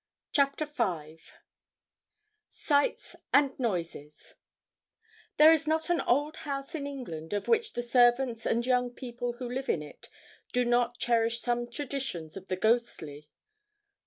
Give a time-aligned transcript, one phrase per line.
[0.31, 1.21] CHAPTER V
[2.49, 4.33] SIGHTS AND NOISES
[5.37, 9.33] There is not an old house in England of which the servants and young people
[9.33, 10.09] who live in it
[10.53, 13.29] do not cherish some traditions of the ghostly.